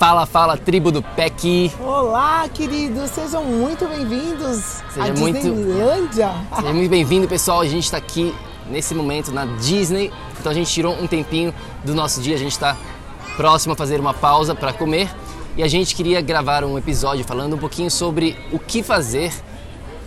[0.00, 1.70] Fala, fala, tribo do PEC!
[1.78, 3.10] Olá, queridos!
[3.10, 6.30] Sejam muito bem-vindos à muito, Disneylândia!
[6.56, 7.60] Seja muito bem-vindo, pessoal!
[7.60, 8.34] A gente está aqui
[8.70, 12.52] nesse momento na Disney, então a gente tirou um tempinho do nosso dia, a gente
[12.52, 12.78] está
[13.36, 15.14] próximo a fazer uma pausa para comer
[15.54, 19.30] e a gente queria gravar um episódio falando um pouquinho sobre o que fazer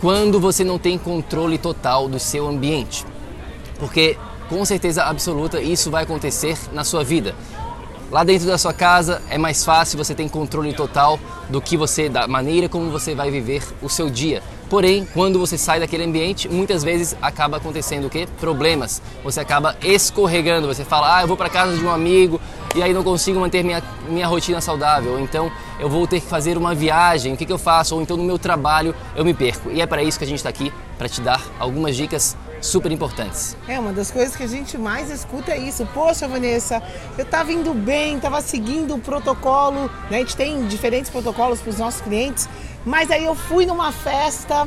[0.00, 3.06] quando você não tem controle total do seu ambiente.
[3.78, 7.32] Porque com certeza absoluta isso vai acontecer na sua vida.
[8.14, 12.08] Lá dentro da sua casa é mais fácil, você tem controle total do que você,
[12.08, 14.40] da maneira como você vai viver o seu dia.
[14.70, 18.28] Porém, quando você sai daquele ambiente, muitas vezes acaba acontecendo o quê?
[18.38, 19.02] Problemas.
[19.24, 22.40] Você acaba escorregando, você fala: "Ah, eu vou para casa de um amigo
[22.76, 25.14] e aí não consigo manter minha, minha rotina saudável".
[25.14, 27.96] Ou então, eu vou ter que fazer uma viagem, o que, que eu faço?
[27.96, 29.72] Ou então no meu trabalho eu me perco.
[29.72, 32.90] E é para isso que a gente está aqui para te dar algumas dicas super
[32.90, 33.56] importantes.
[33.68, 35.86] É, uma das coisas que a gente mais escuta é isso.
[35.92, 36.82] Poxa, Vanessa,
[37.16, 40.16] eu estava indo bem, estava seguindo o protocolo, né?
[40.16, 42.48] a gente tem diferentes protocolos para os nossos clientes,
[42.84, 44.66] mas aí eu fui numa festa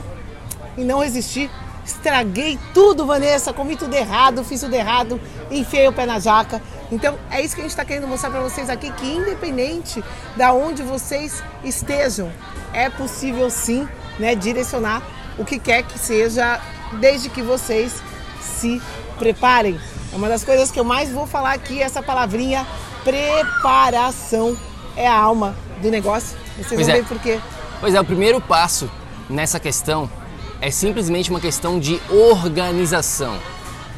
[0.78, 1.50] e não resisti.
[1.84, 5.20] Estraguei tudo, Vanessa, comi tudo errado, fiz tudo errado,
[5.50, 6.62] enfiei o pé na jaca.
[6.92, 10.04] Então é isso que a gente está querendo mostrar para vocês aqui, que independente
[10.36, 12.32] da onde vocês estejam,
[12.74, 13.88] é possível sim
[14.20, 15.02] né, direcionar
[15.38, 16.62] o que quer que seja
[16.94, 18.02] desde que vocês
[18.42, 18.82] se
[19.18, 19.80] preparem.
[20.12, 22.66] É uma das coisas que eu mais vou falar aqui, essa palavrinha
[23.04, 24.58] preparação
[24.96, 26.38] é a alma do negócio.
[26.56, 27.00] Vocês pois vão é.
[27.00, 27.40] ver por quê.
[27.80, 28.90] Pois é, o primeiro passo
[29.30, 30.10] nessa questão
[30.60, 33.38] é simplesmente uma questão de organização.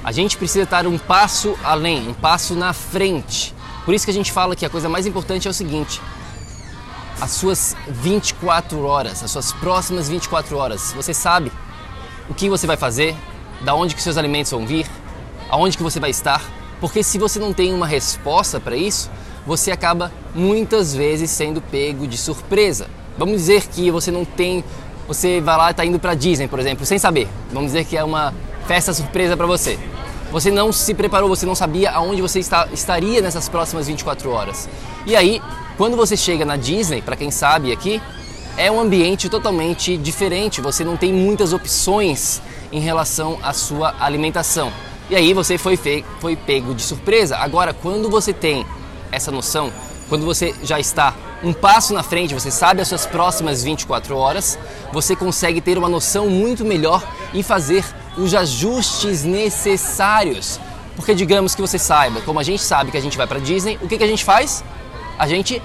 [0.03, 3.55] A gente precisa estar um passo além, um passo na frente.
[3.83, 6.01] Por isso que a gente fala que a coisa mais importante é o seguinte:
[7.19, 10.93] as suas 24 horas, as suas próximas 24 horas.
[10.93, 11.51] Você sabe
[12.29, 13.15] o que você vai fazer,
[13.61, 14.85] da onde que seus alimentos vão vir,
[15.49, 16.41] aonde que você vai estar,
[16.79, 19.09] porque se você não tem uma resposta para isso,
[19.45, 22.87] você acaba muitas vezes sendo pego de surpresa.
[23.17, 24.63] Vamos dizer que você não tem,
[25.07, 27.27] você vai lá e está indo para Disney, por exemplo, sem saber.
[27.51, 28.33] Vamos dizer que é uma
[28.67, 29.77] festa surpresa para você.
[30.31, 34.69] Você não se preparou, você não sabia aonde você está, estaria nessas próximas 24 horas.
[35.05, 35.41] E aí,
[35.75, 37.99] quando você chega na Disney, para quem sabe aqui,
[38.59, 42.41] é um ambiente totalmente diferente, você não tem muitas opções
[42.73, 44.69] em relação à sua alimentação.
[45.09, 46.03] E aí você foi, fe...
[46.19, 47.37] foi pego de surpresa.
[47.37, 48.65] Agora, quando você tem
[49.13, 49.71] essa noção,
[50.09, 54.59] quando você já está um passo na frente, você sabe as suas próximas 24 horas,
[54.91, 57.01] você consegue ter uma noção muito melhor
[57.33, 57.85] e fazer
[58.17, 60.59] os ajustes necessários.
[60.97, 63.79] Porque digamos que você saiba, como a gente sabe que a gente vai para Disney,
[63.81, 64.65] o que, que a gente faz?
[65.17, 65.61] A gente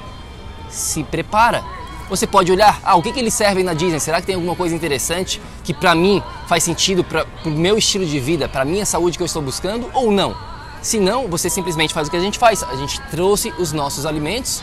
[0.70, 1.64] se prepara
[2.08, 3.98] você pode olhar, ah, o que, que eles servem na Disney?
[3.98, 8.04] Será que tem alguma coisa interessante que para mim faz sentido para o meu estilo
[8.04, 10.36] de vida, para a minha saúde que eu estou buscando ou não?
[10.82, 12.62] Se não, você simplesmente faz o que a gente faz.
[12.62, 14.62] A gente trouxe os nossos alimentos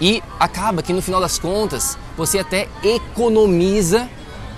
[0.00, 4.08] e acaba que no final das contas você até economiza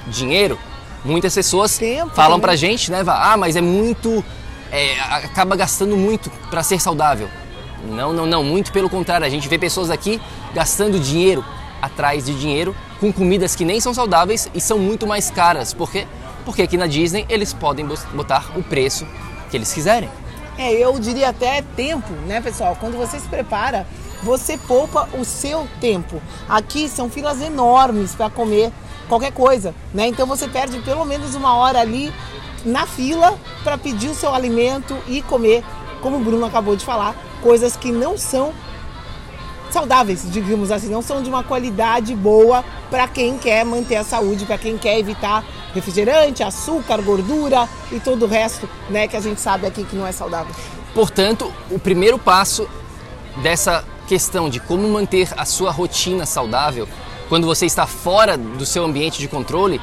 [0.06, 0.58] dinheiro.
[1.04, 2.42] Muitas pessoas Tempo, falam né?
[2.42, 4.24] pra gente, né, ah, mas é muito.
[4.72, 7.28] É, acaba gastando muito para ser saudável.
[7.84, 9.26] Não, não, não, muito pelo contrário.
[9.26, 10.20] A gente vê pessoas aqui
[10.54, 11.44] gastando dinheiro
[11.80, 15.72] atrás de dinheiro com comidas que nem são saudáveis e são muito mais caras.
[15.72, 16.06] Por quê?
[16.44, 19.06] Porque aqui na Disney eles podem botar o preço
[19.50, 20.08] que eles quiserem.
[20.56, 22.76] É, eu diria até tempo, né, pessoal?
[22.80, 23.86] Quando você se prepara,
[24.22, 26.20] você poupa o seu tempo.
[26.48, 28.72] Aqui são filas enormes para comer
[29.08, 30.08] qualquer coisa, né?
[30.08, 32.12] Então você perde pelo menos uma hora ali
[32.64, 35.64] na fila para pedir o seu alimento e comer,
[36.02, 38.52] como o Bruno acabou de falar, coisas que não são
[39.72, 44.44] saudáveis, digamos assim, não são de uma qualidade boa para quem quer manter a saúde,
[44.44, 45.44] para quem quer evitar
[45.74, 50.06] refrigerante, açúcar, gordura e todo o resto, né, que a gente sabe aqui que não
[50.06, 50.54] é saudável.
[50.94, 52.68] Portanto, o primeiro passo
[53.42, 56.88] dessa questão de como manter a sua rotina saudável
[57.28, 59.80] quando você está fora do seu ambiente de controle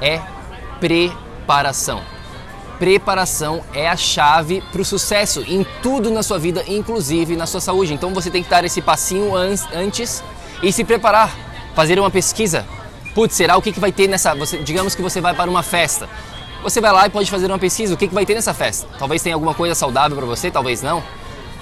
[0.00, 0.20] é
[0.80, 2.02] preparação.
[2.78, 7.60] Preparação é a chave para o sucesso em tudo na sua vida, inclusive na sua
[7.60, 7.94] saúde.
[7.94, 10.22] Então você tem que dar esse passinho antes
[10.62, 11.34] e se preparar,
[11.74, 12.66] fazer uma pesquisa.
[13.14, 14.34] Putz, será o que, que vai ter nessa.
[14.34, 16.08] Você, digamos que você vai para uma festa.
[16.62, 17.94] Você vai lá e pode fazer uma pesquisa.
[17.94, 18.86] O que, que vai ter nessa festa?
[18.98, 21.02] Talvez tenha alguma coisa saudável para você, talvez não.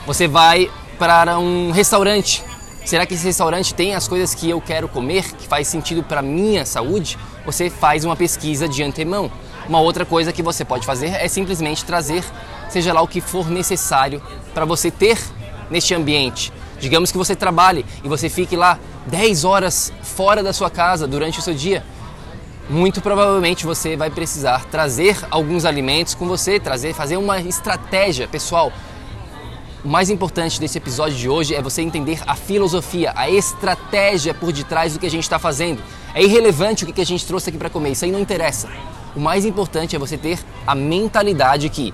[0.06, 2.44] Você vai para um restaurante.
[2.84, 6.22] Será que esse restaurante tem as coisas que eu quero comer, que faz sentido para
[6.22, 7.18] minha saúde?
[7.44, 9.30] Você faz uma pesquisa de antemão.
[9.70, 12.24] Uma outra coisa que você pode fazer é simplesmente trazer,
[12.68, 14.20] seja lá o que for necessário
[14.52, 15.16] para você ter
[15.70, 16.52] neste ambiente.
[16.80, 21.38] Digamos que você trabalhe e você fique lá 10 horas fora da sua casa durante
[21.38, 21.84] o seu dia.
[22.68, 28.72] Muito provavelmente você vai precisar trazer alguns alimentos com você, trazer, fazer uma estratégia pessoal.
[29.84, 34.50] O mais importante desse episódio de hoje é você entender a filosofia, a estratégia por
[34.50, 35.80] detrás do que a gente está fazendo.
[36.12, 38.68] É irrelevante o que a gente trouxe aqui para comer, isso aí não interessa.
[39.14, 41.92] O mais importante é você ter a mentalidade que,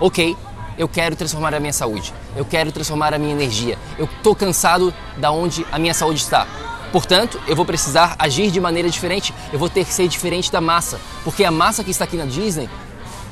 [0.00, 0.36] ok,
[0.78, 4.92] eu quero transformar a minha saúde, eu quero transformar a minha energia, eu estou cansado
[5.16, 6.46] da onde a minha saúde está.
[6.90, 10.60] Portanto, eu vou precisar agir de maneira diferente, eu vou ter que ser diferente da
[10.60, 12.68] massa, porque a massa que está aqui na Disney,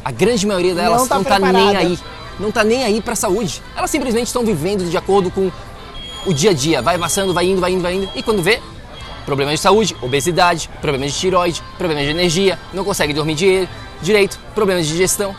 [0.05, 1.99] a grande maioria delas não está tá nem aí,
[2.39, 3.63] não está nem aí para a saúde.
[3.77, 5.51] Elas simplesmente estão vivendo de acordo com
[6.27, 8.61] o dia a dia, vai passando, vai indo, vai indo, vai indo, e quando vê,
[9.31, 13.69] problemas de saúde, obesidade, problemas de tiroide, problemas de energia, não consegue dormir
[14.03, 15.37] direito, problemas de digestão.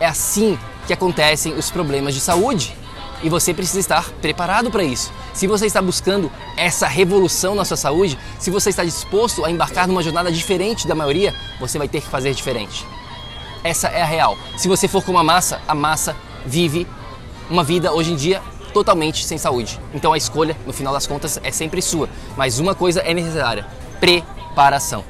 [0.00, 0.58] É assim
[0.88, 2.76] que acontecem os problemas de saúde.
[3.22, 5.12] E você precisa estar preparado para isso.
[5.32, 9.86] Se você está buscando essa revolução na sua saúde, se você está disposto a embarcar
[9.86, 12.84] numa jornada diferente da maioria, você vai ter que fazer diferente.
[13.62, 14.36] Essa é a real.
[14.56, 16.88] Se você for como a massa, a massa vive
[17.48, 18.42] uma vida hoje em dia
[18.78, 19.80] totalmente sem saúde.
[19.92, 22.08] Então a escolha, no final das contas, é sempre sua.
[22.36, 23.66] Mas uma coisa é necessária:
[23.98, 25.04] preparação.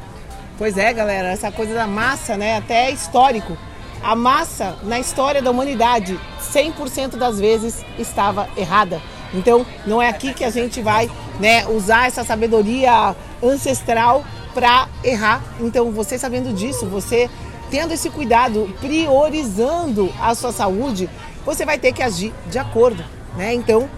[0.56, 3.56] Pois é, galera, essa coisa da massa, né, até é histórico.
[4.03, 9.00] A massa na história da humanidade, 100% das vezes estava errada.
[9.35, 14.25] Então, não é aqui que a gente vai, né, usar essa sabedoria ancestral
[14.55, 15.43] para errar.
[15.61, 17.29] Então, você sabendo disso, você
[17.71, 21.09] tendo esse cuidado, priorizando a sua saúde,
[21.44, 23.18] você vai ter que agir de acordo.
[23.38, 23.55] Né?
[23.55, 23.88] Então,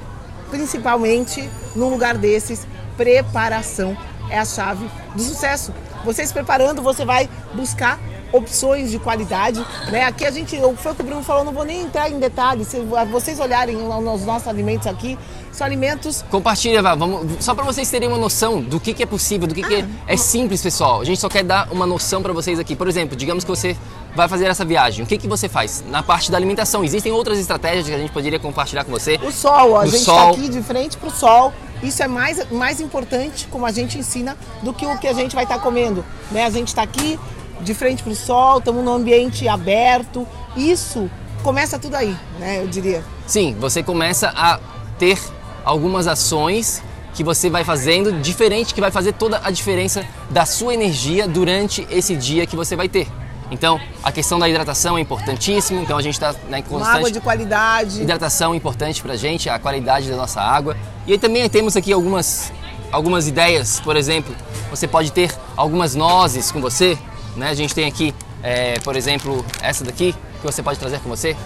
[0.50, 3.96] principalmente num lugar desses, preparação
[4.28, 5.72] é a chave do sucesso.
[6.04, 7.98] Você se preparando, você vai buscar
[8.32, 9.64] opções de qualidade.
[9.90, 10.04] Né?
[10.04, 12.68] Aqui a gente, foi o que o Bruno falou, não vou nem entrar em detalhes.
[12.68, 12.78] Se
[13.10, 15.18] vocês olharem os nossos alimentos aqui,
[15.50, 16.22] são alimentos.
[16.30, 19.64] Compartilha, vamos, só para vocês terem uma noção do que, que é possível, do que,
[19.64, 21.00] ah, que é, é simples, pessoal.
[21.00, 22.76] A gente só quer dar uma noção para vocês aqui.
[22.76, 23.76] Por exemplo, digamos que você
[24.14, 25.84] vai fazer essa viagem, o que, que você faz?
[25.88, 29.18] Na parte da alimentação, existem outras estratégias que a gente poderia compartilhar com você?
[29.22, 31.52] O sol, a gente está aqui de frente para o sol.
[31.82, 35.34] Isso é mais, mais importante, como a gente ensina, do que o que a gente
[35.34, 36.04] vai estar tá comendo.
[36.30, 36.44] Né?
[36.44, 37.18] A gente está aqui
[37.60, 40.26] de frente para o sol, estamos num ambiente aberto.
[40.56, 41.10] Isso
[41.42, 42.62] começa tudo aí, né?
[42.62, 43.02] Eu diria.
[43.26, 44.60] Sim, você começa a
[44.98, 45.18] ter
[45.64, 46.82] algumas ações
[47.14, 51.86] que você vai fazendo diferente, que vai fazer toda a diferença da sua energia durante
[51.90, 53.08] esse dia que você vai ter.
[53.50, 56.88] Então, a questão da hidratação é importantíssima, então a gente está né, constante...
[56.88, 58.02] Uma água de qualidade.
[58.02, 60.76] Hidratação é importante para a gente, a qualidade da nossa água.
[61.06, 62.52] E aí também temos aqui algumas,
[62.92, 64.34] algumas ideias, por exemplo,
[64.70, 66.96] você pode ter algumas nozes com você,
[67.36, 67.50] né?
[67.50, 71.36] A gente tem aqui, é, por exemplo, essa daqui, que você pode trazer com você,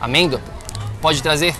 [0.00, 0.40] amêndoa,
[1.02, 1.54] pode trazer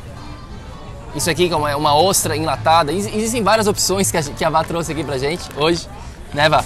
[1.14, 2.92] isso aqui que é uma, ostra enlatada.
[2.92, 5.88] Existem várias opções que a, que a Vá trouxe aqui pra gente hoje,
[6.32, 6.64] né Vá?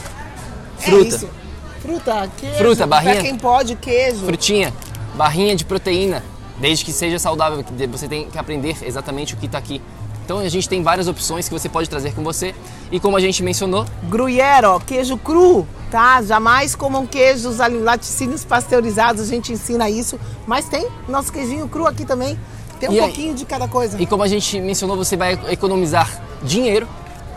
[0.79, 1.17] Fruta.
[1.25, 1.44] É
[1.85, 2.57] Fruta, queijo.
[2.57, 3.15] Fruta, barrinha.
[3.17, 4.25] Pra quem pode, queijo.
[4.25, 4.73] Frutinha,
[5.15, 6.25] barrinha de proteína.
[6.59, 7.63] Desde que seja saudável,
[7.93, 9.83] você tem que aprender exatamente o que está aqui.
[10.25, 12.55] Então a gente tem várias opções que você pode trazer com você.
[12.91, 13.85] E como a gente mencionou...
[14.05, 16.23] Gruyère, ó, queijo cru, tá?
[16.23, 20.19] Jamais comam queijos, laticínios pasteurizados, a gente ensina isso.
[20.47, 22.39] Mas tem nosso queijinho cru aqui também.
[22.81, 24.01] Tem um e pouquinho aí, de cada coisa.
[24.01, 26.11] E como a gente mencionou, você vai economizar
[26.43, 26.89] dinheiro,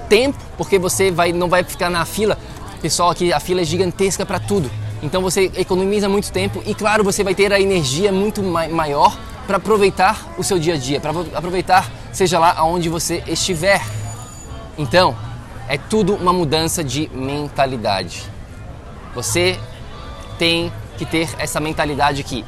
[0.07, 2.37] tempo, porque você vai, não vai ficar na fila
[2.81, 4.69] Pessoal, aqui a fila é gigantesca para tudo.
[5.01, 9.57] Então você economiza muito tempo e, claro, você vai ter a energia muito maior para
[9.57, 13.81] aproveitar o seu dia a dia, para aproveitar seja lá aonde você estiver.
[14.77, 15.15] Então,
[15.67, 18.23] é tudo uma mudança de mentalidade.
[19.13, 19.59] Você
[20.37, 22.43] tem que ter essa mentalidade que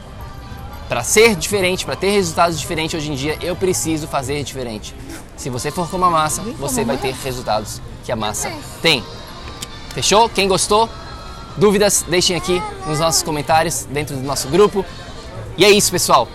[0.87, 4.95] para ser diferente, para ter resultados diferentes hoje em dia, eu preciso fazer diferente.
[5.37, 9.03] Se você for como a massa, você vai ter resultados que a massa tem.
[9.93, 10.29] Fechou?
[10.29, 10.89] Quem gostou?
[11.57, 14.85] Dúvidas, deixem aqui nos nossos comentários, dentro do nosso grupo.
[15.57, 16.27] E é isso, pessoal.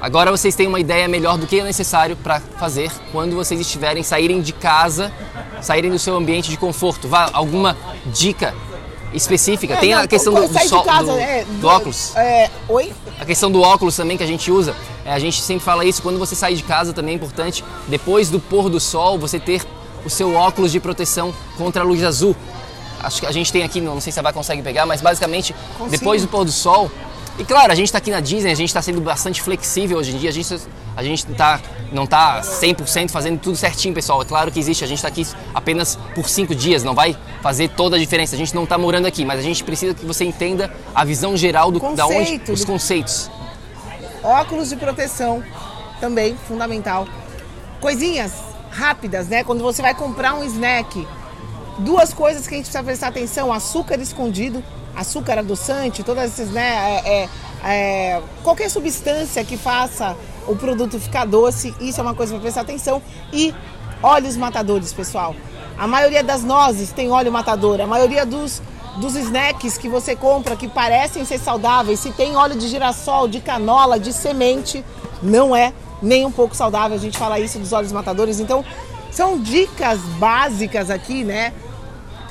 [0.00, 4.02] Agora vocês têm uma ideia melhor do que é necessário para fazer quando vocês estiverem
[4.04, 5.12] saírem de casa,
[5.60, 7.08] saírem do seu ambiente de conforto.
[7.08, 8.54] Vá, alguma dica
[9.12, 9.74] específica?
[9.74, 12.14] É, Tem não, a questão do, do, sol- casa, do- é, do óculos.
[12.14, 12.92] É, oi?
[13.18, 16.00] A questão do óculos também que a gente usa, é, a gente sempre fala isso,
[16.00, 19.66] quando você sai de casa também é importante, depois do pôr do sol, você ter
[20.04, 22.36] o seu óculos de proteção contra a luz azul.
[23.00, 25.54] Acho que a gente tem aqui, não sei se a Vá consegue pegar, mas basicamente,
[25.76, 25.90] Consigo.
[25.90, 26.90] depois do pôr do sol,
[27.38, 30.14] e claro, a gente está aqui na Disney, a gente está sendo bastante flexível hoje
[30.14, 30.60] em dia, a gente,
[30.96, 31.60] a gente tá,
[31.92, 34.20] não está 100% fazendo tudo certinho, pessoal.
[34.22, 35.24] É claro que existe, a gente está aqui
[35.54, 38.34] apenas por cinco dias, não vai fazer toda a diferença.
[38.34, 41.36] A gente não está morando aqui, mas a gente precisa que você entenda a visão
[41.36, 43.30] geral do, da onde, Conceito os conceitos.
[44.20, 45.44] Óculos de proteção,
[46.00, 47.06] também fundamental.
[47.80, 48.32] Coisinhas
[48.72, 49.44] rápidas, né?
[49.44, 51.06] Quando você vai comprar um snack,
[51.78, 54.62] duas coisas que a gente precisa prestar atenção: açúcar escondido,
[54.94, 57.02] açúcar adoçante, todas essas, né?
[57.04, 57.28] é, é,
[57.64, 60.16] é, qualquer substância que faça
[60.46, 63.02] o produto ficar doce, isso é uma coisa para prestar atenção.
[63.32, 63.54] E
[64.02, 65.34] óleos matadores, pessoal.
[65.76, 68.60] A maioria das nozes tem óleo matador, a maioria dos
[68.98, 73.40] dos snacks que você compra que parecem ser saudáveis, se tem óleo de girassol, de
[73.40, 74.84] canola, de semente,
[75.22, 76.96] não é nem um pouco saudável.
[76.96, 78.40] A gente fala isso dos óleos matadores.
[78.40, 78.64] Então,
[79.10, 81.52] são dicas básicas aqui, né?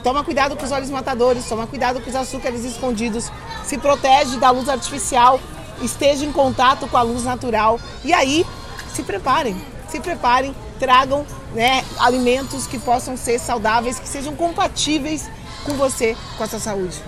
[0.03, 3.31] Toma cuidado com os óleos matadores, toma cuidado com os açúcares escondidos,
[3.63, 5.39] se protege da luz artificial,
[5.81, 7.79] esteja em contato com a luz natural.
[8.03, 8.45] E aí,
[8.93, 15.29] se preparem, se preparem, tragam né, alimentos que possam ser saudáveis, que sejam compatíveis
[15.65, 17.01] com você, com a sua saúde.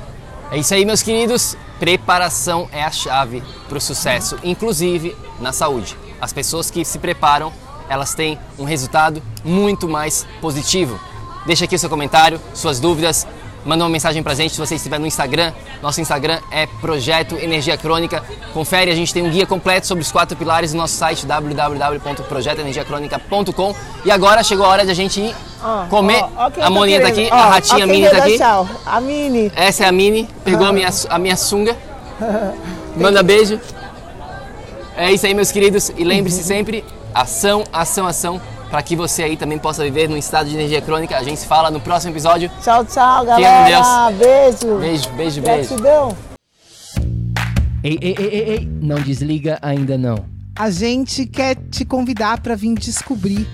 [0.51, 1.55] É isso aí, meus queridos.
[1.79, 5.95] Preparação é a chave para o sucesso, inclusive na saúde.
[6.19, 7.53] As pessoas que se preparam,
[7.87, 10.99] elas têm um resultado muito mais positivo.
[11.49, 13.25] Deixa aqui o seu comentário, suas dúvidas,
[13.65, 15.51] manda uma mensagem pra gente se você estiver no Instagram.
[15.81, 18.23] Nosso Instagram é Projeto Energia Crônica.
[18.53, 23.75] Confere, a gente tem um guia completo sobre os quatro pilares no nosso site www.projetoenergiacronica.com.
[24.05, 26.23] E agora chegou a hora de a gente ir Ó, comer.
[26.61, 28.37] a Moninha tá aqui, a ratinha Mini tá aqui.
[28.37, 28.69] Tchau.
[28.85, 29.51] A Mini.
[29.55, 31.75] Essa é a Mini, pegou a minha, a minha sunga.
[32.95, 33.59] Manda beijo.
[34.95, 35.91] É isso aí, meus queridos.
[35.97, 38.39] E lembre-se sempre: ação, ação, ação.
[38.69, 41.17] Para que você aí também possa viver num estado de energia crônica.
[41.17, 42.51] A gente se fala no próximo episódio.
[42.61, 44.11] Tchau, tchau, Fica com galera.
[44.11, 44.77] Beijo.
[44.77, 45.41] Beijo, beijo, beijo.
[45.41, 46.17] Gratidão.
[47.83, 50.25] Ei, ei, ei, ei, ei, não desliga ainda não.
[50.57, 53.47] A gente quer te convidar para vir descobrir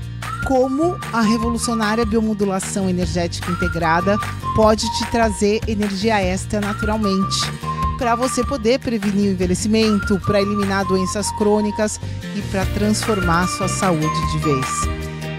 [0.45, 4.17] como a revolucionária biomodulação energética integrada
[4.55, 7.37] pode te trazer energia extra naturalmente,
[7.97, 11.99] para você poder prevenir o envelhecimento, para eliminar doenças crônicas
[12.35, 14.94] e para transformar sua saúde de vez.